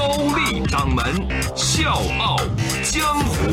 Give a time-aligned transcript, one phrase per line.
[0.00, 1.04] 高丽掌门
[1.54, 2.38] 笑傲
[2.82, 3.50] 江湖，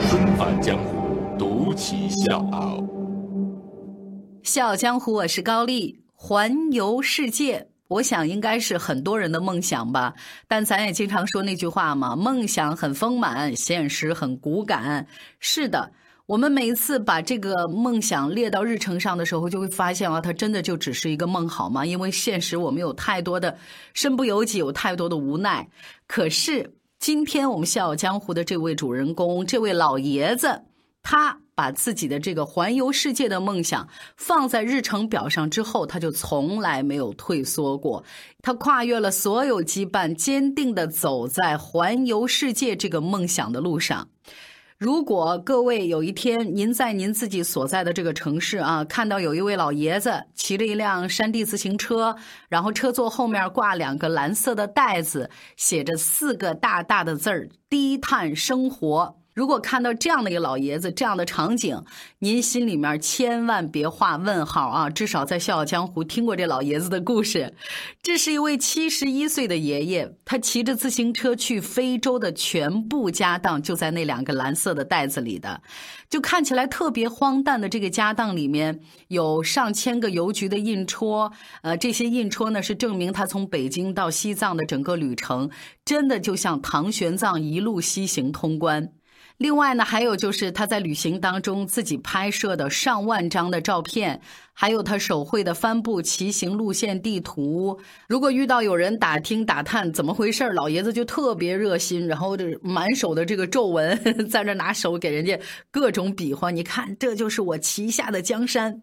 [0.00, 2.84] 重返江湖，独骑笑傲。
[4.42, 7.68] 笑傲江湖，我是高丽，环游世界。
[7.86, 10.12] 我想应该是很多人的梦想吧，
[10.48, 15.06] 但咱也经常说那句话嘛，梦想很丰满，现实很骨感。
[15.38, 15.92] 是的，
[16.26, 21.86] 我们每一次把这个梦想列到日程上的时候，就会发现啊，它真的就只是一个梦，好吗？
[21.86, 23.56] 因为现实我们有太多的
[23.94, 25.68] 身不由己，有太多的无奈。
[26.08, 30.62] 可是今天我们笑傲江湖的这位主人公，这位老爷子，
[31.02, 31.38] 他。
[31.56, 38.04] 把自己的这个环游世界的梦想放在日程表上之后，他就从来没有退缩过。
[38.42, 44.10] 他跨越了所有羁绊，坚定的走在环游世界这个梦想的路上。
[44.78, 52.14] 如果各位有一天您在您自己所在的这个城市啊，看到有一位老爷子骑着一辆山地自行车，
[52.50, 59.16] 然后车座后面挂两个蓝色的袋子，写着四个大大的字儿“低碳生活”。
[59.36, 61.84] 如果看到这样的一个老爷子，这样的场景，
[62.20, 64.88] 您心里面千万别画问号啊！
[64.88, 67.52] 至少在《笑傲江湖》听过这老爷子的故事。
[68.02, 75.60] 这是一位七十一岁的爷爷，他骑着自行车去非洲的全部家当就在那两个蓝色的袋子里的，
[76.08, 85.50] 就看起来特别荒诞的这个家当里面有上千个邮局的印戳，呃，这些印戳呢是证明他从北京到西藏的整个旅程，
[85.84, 88.92] 真的就像唐玄奘一路西行通关。
[89.38, 94.20] 另外呢，还有就是他在旅行当中自己拍摄的上万张的照片，
[94.54, 97.78] 还有他手绘的帆布骑行路线地图。
[98.08, 105.38] 如果遇到有人打听打探怎么回事老爷子就特别热心，然后这满手的这个皱纹，在那拿手给人家
[105.70, 106.50] 各种比划。
[106.50, 108.80] 你看，这就是我旗下的江山。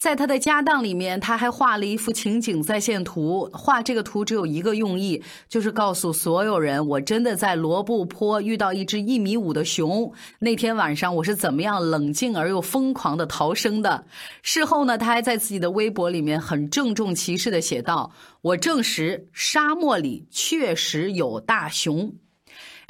[0.00, 3.50] 在他的家当里面，他还画了一幅情景再现图。
[3.52, 10.10] 画这个图只有一个用意，就是告诉所有人，我真的在罗布泊遇到一只一米五的熊。
[10.38, 14.06] 那天晚上，我是怎么样冷静而又疯狂的逃生的。
[14.40, 22.14] 事后呢，他还在自己的微博里面很郑重其事的写道：“我证实，沙漠里确实有大熊。”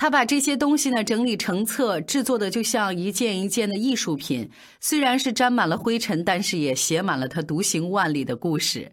[0.00, 4.48] 他把这些东西呢整理成册，制作的就像一件一件的艺术品。
[4.80, 8.90] 虽然是沾满了灰尘，但是也写满了他独行万里的故事。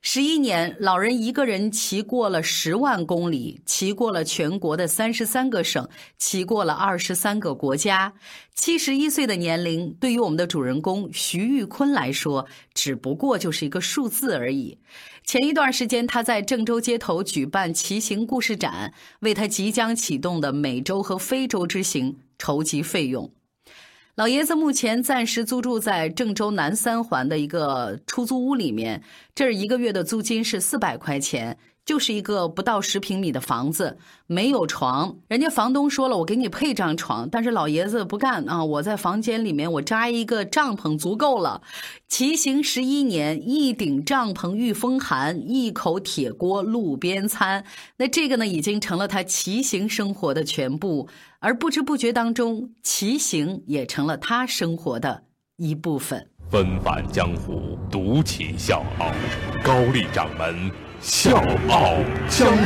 [0.00, 5.88] 十一年，老人一个人骑过了十万公里，骑过了全国的三十三个省，
[6.18, 8.12] 骑过了二十三个国家。
[8.54, 14.78] 七十一岁的年龄，对于我们的主人公徐玉坤来说，只不过就是一个数字而已。
[15.24, 23.32] 前一段时间，他在郑州街头举办骑行故事展，为他即将启动的美洲和非洲之行筹集费用。
[24.16, 29.02] 老爷子目前暂时租住在郑州南三环的一个出租屋里面，
[29.34, 31.58] 这儿一个月的租金是四百块钱。
[31.84, 35.18] 就是一个不到十平米的房子，没有床。
[35.28, 38.64] 人家房东说了，我给你配张床，但是老爷子不干啊！
[38.64, 41.60] 我在房间里面，我扎一个帐篷足够了。
[42.08, 47.64] 骑行十一年，一顶帐篷御风寒，一口铁锅路边餐。
[47.98, 51.08] 那这个呢，已经成了他骑行生活的全部，
[51.40, 55.24] 而不知不觉当中，骑行也成了他生活的
[55.58, 56.30] 一部分。
[56.50, 59.12] 纷繁江湖，独起笑傲，
[59.62, 60.70] 高丽掌门。
[61.06, 61.36] 笑
[61.68, 61.96] 傲
[62.30, 62.64] 江湖，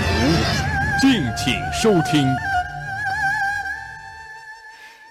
[1.01, 2.25] 敬请收听。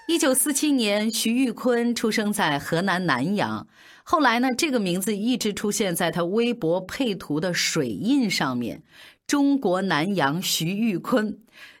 [0.06, 3.66] 一九四七年，徐玉坤出生在河南南阳。
[4.02, 8.82] 后来呢，这个名字一直出现在他微博配图的水印上面。
[9.26, 11.36] 中国南阳徐玉坤，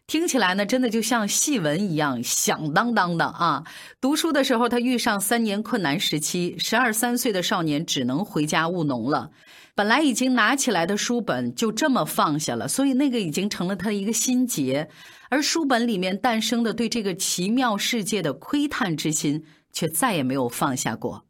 [0.06, 3.64] 听起来呢，真的就像戏文一样响当当的啊！
[4.02, 9.30] 读书的时候，他遇上三年困难时期，十二三岁的少年只能回家务农了。
[9.78, 14.88] 本来已经拿起来的书本就这么放下了，所以那个已经成了他的一个心结。
[15.28, 21.26] 而书本里面诞生的对这个奇妙世界的窥探之心，却再也没有放下过。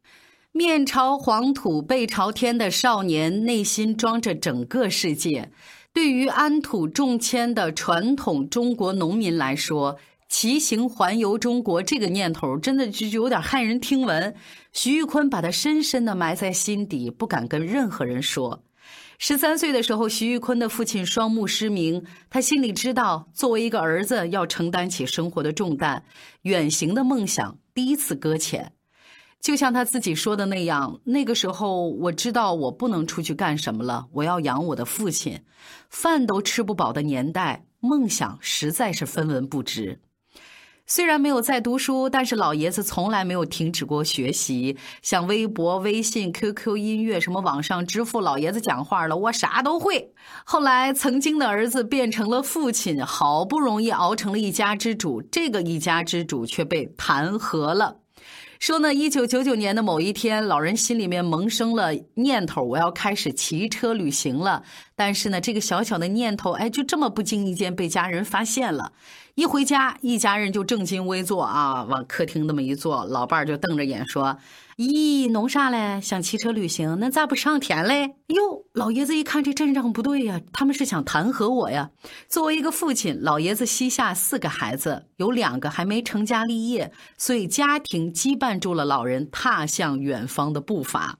[0.51, 5.51] 面朝黄土背朝天的少年，内心装着整个世界。
[5.93, 9.99] 对于安土重迁的传统中国农民来说，
[10.29, 14.35] 骑行环游中国这个念头，真的就有点骇人听闻。
[14.71, 18.63] 徐玉坤把它深深的埋在心底，不敢跟任何人说。
[19.17, 26.05] 十三岁的时候，徐玉坤的父亲双目失明，他心里知道，作为一个儿子要承担起生活的重担，
[26.43, 28.71] 远行的梦想第一次搁浅。
[29.41, 35.41] 就像他自己说的那样，那个时候我知道我不能出去干什么了，我要养我的父亲，
[35.89, 39.99] 饭都吃不饱的年代，梦想实在是分文不值。
[40.91, 44.75] 虽然没有在读书，但是老爷子从来没有停止过学习。
[45.03, 50.11] 像微博、微信、QQ 音乐，什么网上支付，老爷子讲话了，我啥都会。
[50.43, 57.97] 后来，曾经的儿子变成了父亲，好不容易熬成了一家之主，这个一家之主却被弹劾了。
[58.59, 64.63] 说呢，一九九九年的某一天，老人心里面萌生了念头，我要开始骑车旅行了。
[64.99, 68.91] 但是呢，这个小小的念头，哎，就这么不经意间被家人发现了。
[69.35, 74.37] 一回家，一家人就正襟危坐啊，往客厅那么一坐，老伴儿就瞪着眼说
[74.75, 76.01] ：“咦，弄啥嘞？
[76.01, 76.97] 想骑车旅行？
[76.99, 81.91] 那咋不上天嘞？”哟，老爷子一看这阵仗不对呀，他们是想弹劾我呀。
[82.27, 91.18] 作为一个父亲，老爷子膝下四个孩子，有两个还没成家立业，所以家庭羁绊住了老人踏向远方的步伐。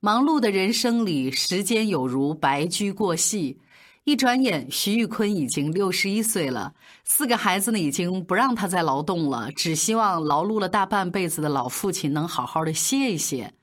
[0.00, 3.58] 忙碌的人生里，时间有如白驹过隙。
[4.04, 6.74] 一转眼，徐玉坤已经六十一岁了。
[7.02, 13.54] 四个孩子呢，已经不让他再劳动了，只希望劳碌了大半辈子的老父亲能好好的歇一歇。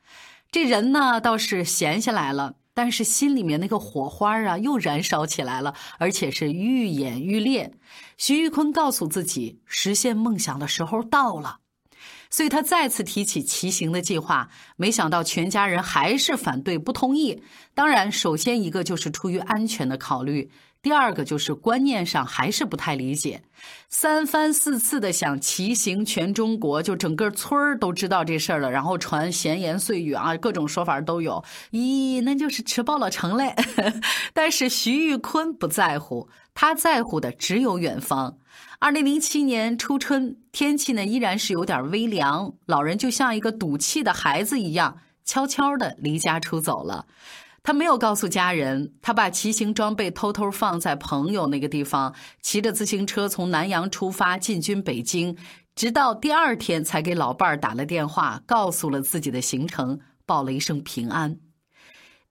[0.51, 7.71] 这人呢，倒是闲下来了，但是心里面那个火花啊，又燃烧起来了，而且是愈演愈烈。
[8.17, 11.59] 徐玉坤告诉自己，实现梦想的时候到了。
[12.33, 17.43] 所以他再次提起骑行的计划，没想到全家人还是反对不同意。
[17.75, 20.49] 当然，首先一个就是出于安全的考虑，
[20.81, 23.43] 第二个就是观念上还是不太理解。
[23.87, 31.43] 三番四次的想骑行全中国，就整个村儿都知道这事儿了，然后传闲言碎语啊，各种说法都有。
[31.69, 33.53] 咦，那就是吃饱了撑嘞。
[34.33, 38.39] 但是徐玉坤不在乎，他在乎的只有远方。
[38.83, 47.07] 二零零七年初春，天气呢依然是有点微凉，老人就像一个赌气的孩子一样，悄悄地离家出走了。
[47.63, 55.37] 他没有告诉家人，他把骑行装备偷偷放在朋友那个地方，骑着自行车从南阳出发，进军北京，
[55.73, 61.39] 直到第二天才给老伴儿打了电话，告诉了自己的行程，报了一声平安。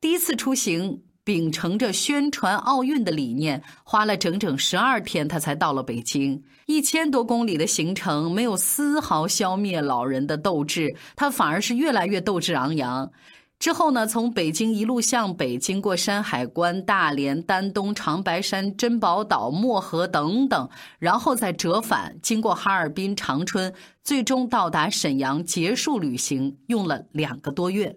[0.02, 1.04] 第一次出行。
[1.25, 6.43] 秉承着宣传奥运的理念，花了整整十二天，他才到了北京。
[6.67, 13.13] 一千多公里的行程，没有丝毫消灭老人的斗志，他反而是越来越斗志昂扬。
[13.61, 23.73] 之后呢，从北京一路向北，经过山海关、大连、丹东、长白山、珍宝岛、漠河等等，然后再折返，经过哈尔滨、长春，
[24.03, 27.97] 最终到达沈阳，结束旅行，用了两个多月。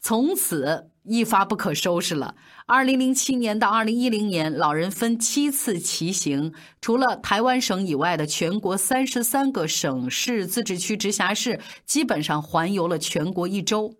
[0.00, 0.90] 从此。
[1.04, 2.34] 一发不可收拾了。
[2.66, 13.94] 二零零七年到二零一零年，老人分七次骑行，除了台湾省以外的全国三十三个省市自治区直辖市，基本上环游了全国一周。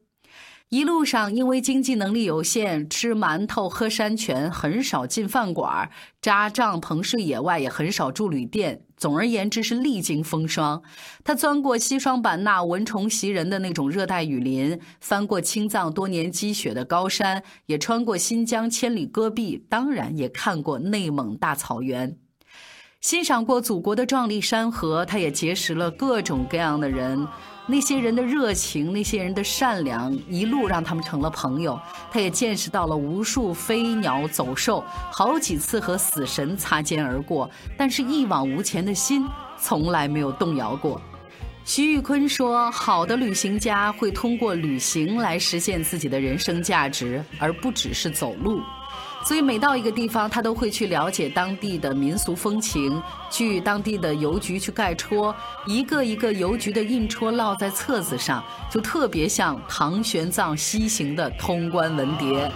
[0.71, 5.89] 一路上，因为经济能力有限，吃馒头喝山泉，很少进饭馆，
[6.21, 8.83] 扎帐篷睡野外，也很少住旅店。
[8.97, 10.83] 总而言之，是历经风霜。
[11.23, 22.17] 他钻过西双版纳蚊虫袭人的那种热带雨林，翻过青藏多年积雪的高山，也穿过新疆千里戈壁，当然也看过内蒙大草原，
[23.01, 25.05] 欣赏过祖国的壮丽山河。
[25.05, 27.29] 他也结识了各种各样的人。
[27.67, 31.81] 那些人的热情，那些人的善良，一路让他们成了朋友。
[32.11, 39.27] 他也见识到了无数飞鸟走兽，好几次和死神擦肩而过，但是一往无前的心
[39.59, 41.01] 从来没有动摇过。
[41.65, 48.61] 徐玉坤说：“好的旅行家会通过旅行来实现自己的人生价值，而不只是走路。”
[49.27, 55.35] 所以每到一个地方，他都会去了解当地的民俗风情，去当地的邮局去盖戳，
[55.67, 62.51] 一个一个邮局的印戳烙在册子上，就特别像唐玄奘西行的通关文牒。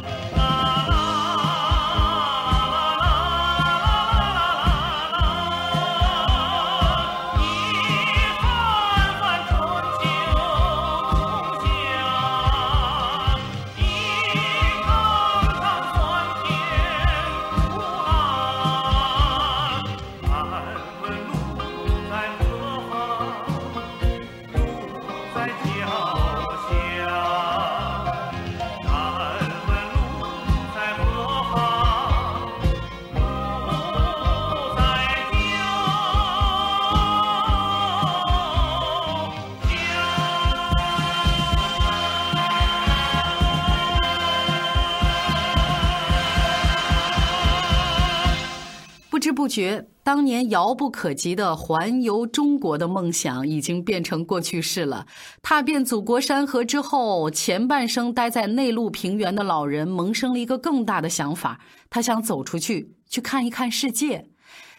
[49.58, 55.04] 觉，当年遥不可及的环游中国的梦想已经变成过去式了。
[55.42, 61.58] 踏遍祖国山河之后，前半生待在内陆平原的老人萌生了一个更大的想法，
[61.90, 64.28] 他想走出去，去看一看世界。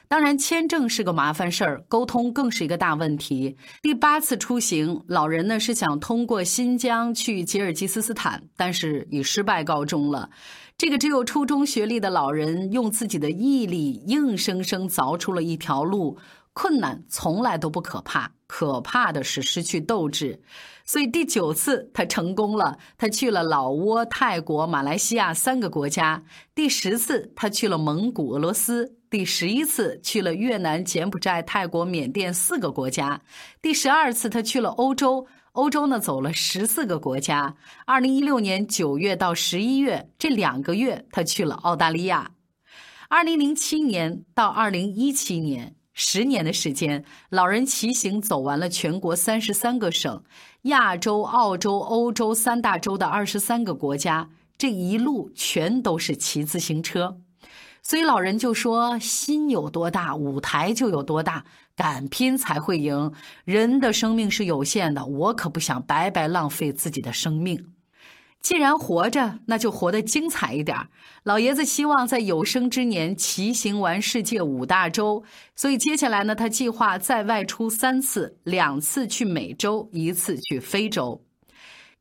[0.10, 3.56] 当然，签证是个麻烦事儿，沟通更是一个大问题。
[3.80, 10.32] 第八次出行，老人呢是想通过新疆去吉尔吉斯斯坦，但是以失败告终了。
[10.76, 16.18] 这个只有初中学历的老人，用自己的毅力，硬生生凿出了一条路。
[16.54, 20.42] 困难从来都不可怕，可怕的是失去斗志。
[20.84, 26.24] 所以第九次他成功了，他去了老挝、泰国、马来西亚三个国家。
[26.56, 28.98] 第十次他去了蒙古、俄罗斯。
[29.08, 33.22] 第十一次去了越南、柬埔寨、泰国、缅甸四个国家。
[33.62, 37.56] 第十二次他去了欧洲，欧洲呢走了十四个国家。
[37.86, 42.32] 二零一六年九月到十一月这两个月，他去了澳大利亚。
[43.10, 45.76] 二零零七年到二零一七年。
[46.02, 50.24] 十年的时间，老人骑行走完了全国三十三个省、
[50.62, 57.18] 亚洲、澳洲、欧洲三大洲的二十三个国家，这一路全都是骑自行车。
[57.84, 61.44] 所以老人就说：“心有多大，舞台就有多大，
[61.76, 63.12] 敢拼才会赢。
[63.44, 67.74] 人的生命是有限的，我可不想白白浪费自己的生命。”
[68.42, 70.76] 既然活着，那就活得精彩一点
[71.24, 75.24] 老爷子希望在有生之年骑行完世界五大洲，
[75.56, 81.22] 所以接下来呢，他计划再外出三次，两次去美洲，一次去非洲。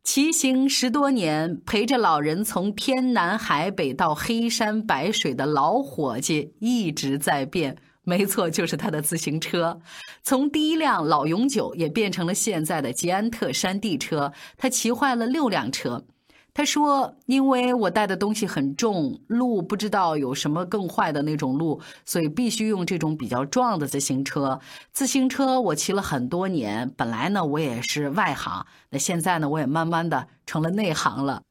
[0.05, 9.79] 骑行十多年，陪着老人从天南海北到黑山白水的老伙计一直在变，没错，就是他的自行车。
[10.23, 16.07] 从第一辆老永久也变成了现在的捷安特山地车，他骑坏了六辆车。
[16.59, 24.59] 他说：“因为我带的东西很重，路不知道有什么更坏的那种路，所以必须用这种比较壮的自行车。
[24.93, 31.43] 自行车我骑了很多年，本来呢我也是外行，那现在呢我也慢慢的成了内行了。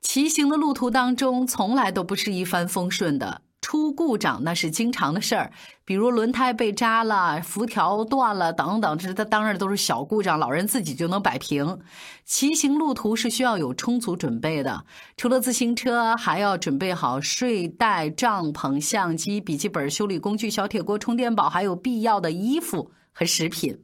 [0.00, 5.50] 骑行的路途当中，从来都不是一帆风顺的。”出故障那是经常的事儿，
[5.84, 11.76] 比如轮胎被扎了、辐条断了等等，这它当然都是小故障，老人自己就能摆平。
[12.24, 14.84] 骑行路途是需要有充足准备的，
[15.16, 23.76] 除了自行车，还要准备好睡袋、帐篷、相机、笔记本、修理工具、小铁锅、充电宝，还有必要的衣服和食品。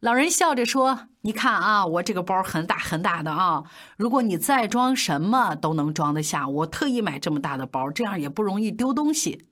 [0.00, 3.64] 老人笑着说：“你看啊，我这个包很大很大的啊！
[3.96, 6.46] 如果你再装什么都能装得下。
[6.48, 9.46] 我特意买这么大的包，这样也不容易丢东西。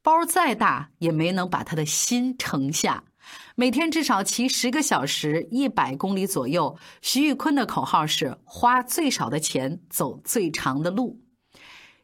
[0.00, 3.02] 包再大也没能把他的心盛下。
[3.56, 6.78] 每天至少骑十个小时，一百公里左右。
[7.02, 11.20] 徐玉坤的口号是：花最少的钱，走最长的路。”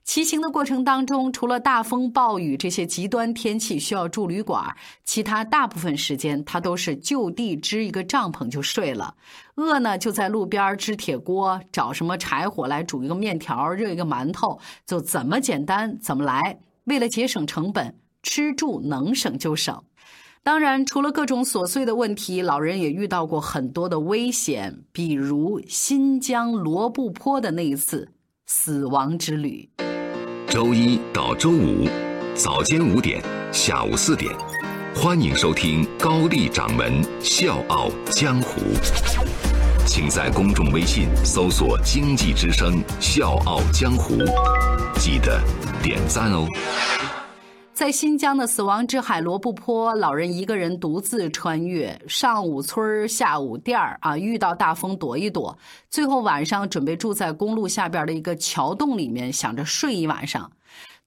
[0.06, 4.64] 骑行的过程当中，除了大风暴雨这些极端天气需要住旅馆，
[5.04, 9.14] 其他大部分时间他都是就地支一个帐篷就睡了。
[9.56, 16.60] 饿呢，就在路边支铁锅，找什么柴火来煮一个面条，热一个馒头，就怎么简单怎么来。
[16.84, 19.82] 为了节省成本，吃住能省就省。
[20.44, 28.12] 当然，除了各种琐碎的问题，老人也遇到过很多的危险，比如新疆罗布泊的那一次
[28.46, 29.68] 死亡之旅。
[30.56, 31.86] 周一到周五，
[32.34, 33.22] 早间五点，
[33.52, 34.34] 下午四点，
[34.94, 38.62] 欢迎收听高丽掌门笑傲江湖。
[39.86, 44.16] 请在公众微信搜索“经济之声笑傲江湖”，
[44.98, 45.38] 记得
[45.82, 46.48] 点赞哦。
[47.76, 55.58] 在新疆的死亡之海罗布泊，老人一个人独自穿越，上午村，下午店儿啊，遇到大风躲一躲，
[55.90, 60.50] 最后晚上准备住在公路下边的一个桥洞里面，想着睡一晚上。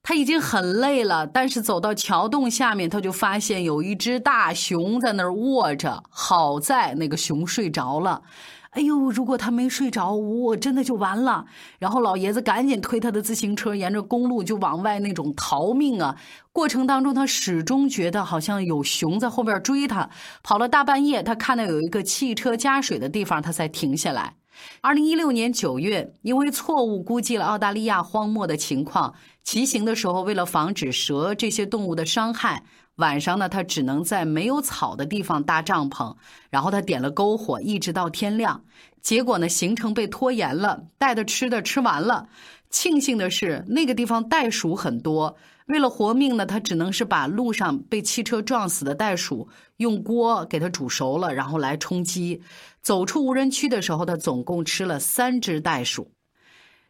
[0.02, 6.02] 他已经很累了，但是走到桥洞下面，他就发现有一只大熊在那儿卧着。
[6.08, 8.22] 好在那个熊睡着了。
[8.70, 9.10] 哎呦！
[9.10, 11.44] 如果他没睡着，我真的就完了。
[11.80, 16.16] 然后老爷子赶紧推他的自行车，沿着公路就往外那种逃命啊。
[16.52, 20.08] 过程当中，他始终觉得好像有熊在后边追他。
[20.44, 24.34] 跑了大半夜，他看到有一个汽车加水的地方，他才停下来。
[24.80, 32.64] 二零一六年九月，因为错误估计了澳大利亚荒漠的情况，骑行的时候为了防止蛇这些动物的伤害。
[32.96, 36.16] 晚上呢，他只能在没有草的地方搭帐篷，
[36.50, 38.62] 然后他点了篝火，一直到天亮。
[39.00, 42.28] 结果呢，行程被拖延了，带的吃的吃完了。
[42.68, 45.36] 庆幸的是，那个地方袋鼠很多，
[45.70, 52.42] 为了活命呢，他只能是把路上被汽车撞死的袋鼠用锅给它煮熟了，然后来充饥。
[52.82, 56.10] 走出无人区的时候，他总共吃了三只袋鼠。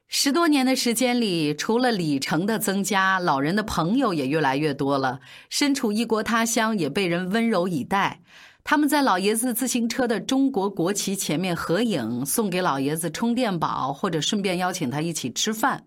[0.08, 5.20] 十多年的时间里，除了里程的增加，老人的朋友也越来越多了。
[5.50, 8.22] 身处异国他乡，也被人温柔以待。
[8.64, 15.84] 他们在老爷子自行车的中国国旗前面合影，送给老爷子充电宝，或者顺便邀请他一起吃饭。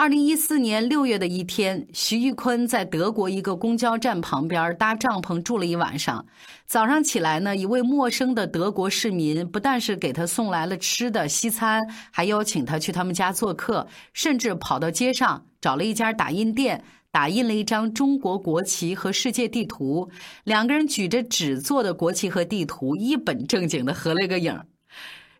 [0.00, 6.24] 二零一四年六月的一天，徐玉坤在德国一个公交站旁边搭帐篷住了一晚上。
[6.64, 20.08] 早上起来呢，一位陌生的德国市民不但是给他送来了吃的西餐，还邀请他去他们家做客，甚至跑到街上找了一家打印店，打印了一张中国国旗和世界地图。
[20.44, 24.58] 两个人举着纸做的国旗和地图，一本正经的合了个影。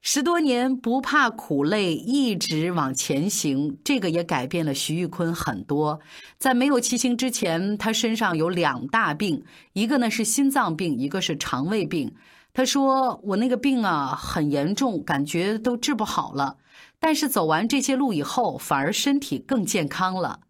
[0.03, 6.01] 十多年不怕苦累，一直往前行，这个也改变了徐玉坤很多。
[6.39, 12.15] 在没有骑行之前，他身上有两大病，一个呢是心脏病，一个是肠胃病。
[12.55, 16.57] 他说：“我那个病啊很严重，感觉都治不好了。
[16.99, 20.41] 但是走完这些路以后，反而身体更健康了。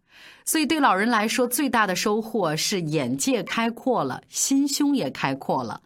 [0.45, 5.81] 所以对老人来说，最大的收获是眼界开阔了，心胸也开阔了。”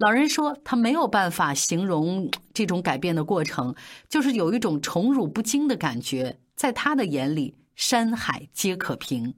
[0.00, 3.74] 老人说：“他没有办法形容这种改变的过程，
[4.08, 6.34] 就是有一种宠辱不惊的感觉。
[6.56, 9.34] 在他的眼里，山海皆可平。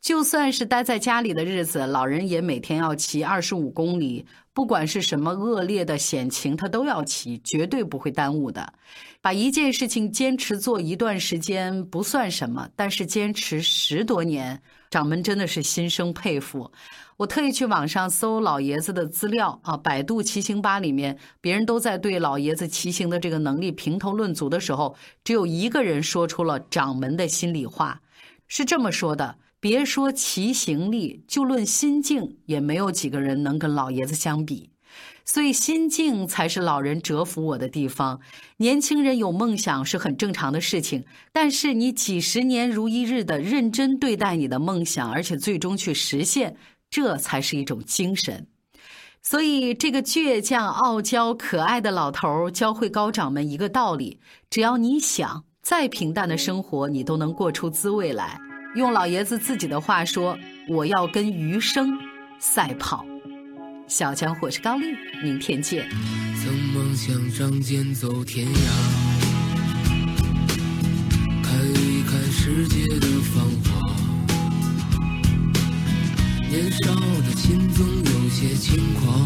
[0.00, 8.72] 就算是待在家里的日子，老人也每天要骑二十五公里，不管是什么恶劣的险情，他都要骑，绝对不会耽误的。
[9.20, 16.68] 把一件事情坚持做一段时间不算什么，但是坚持十多年，掌门真的是心生佩服。”
[17.18, 24.94] 我特意去网上搜老爷子的资料啊，百度骑行吧里面，别人都在对老爷子骑行的这个能力评头论足的时候，
[25.24, 28.02] 只有一个人说出了掌门的心里话，
[28.46, 34.70] 是这么说的：别说骑行力，就论心境，也没有几个人能跟老爷子相比。
[35.24, 38.20] 所以心境才是老人折服我的地方。
[38.58, 46.56] 年轻人有梦想是很正常的事情，但是你几十年如一日的认真对待你的梦想，而且最终去实现。
[46.90, 48.46] 这才是一种精神，
[49.22, 58.38] 所以这个倔强、傲娇、可爱的老头儿教会高掌门一个道理：只要你想，再平淡的生活你都能过出滋味来。
[58.74, 61.98] 用老爷子自己的话说：“我要跟余生
[62.38, 63.04] 赛跑。”
[63.88, 64.86] 小江伙是高丽，
[65.22, 65.88] 明天见。
[66.40, 69.17] 曾梦想仗剑走天涯，
[78.68, 79.17] 轻狂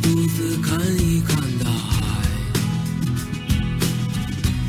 [0.00, 1.96] 独自看一看大海，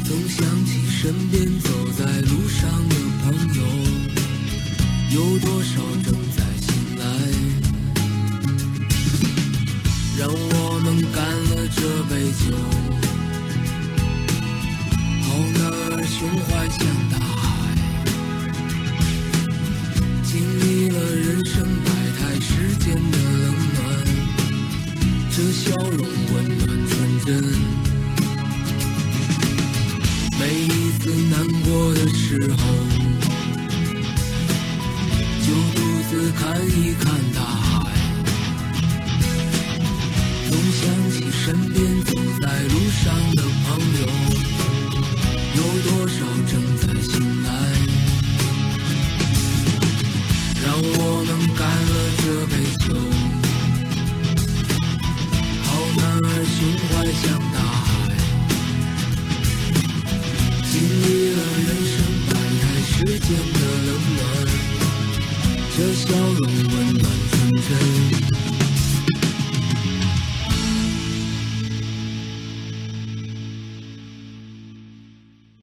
[0.05, 3.61] 总想起身边走在路上的朋友，
[5.11, 7.03] 有多少正在醒来？
[10.17, 12.43] 让我们干了这杯酒，
[25.69, 26.01] 笑容
[26.33, 27.29] 温暖纯真。
[30.39, 32.57] 每一次难过的时候，
[35.45, 35.79] 就独
[36.09, 37.85] 自看一看大海。
[40.49, 44.07] 总想起身边走在路上的朋友，
[45.55, 47.13] 有多少正在醒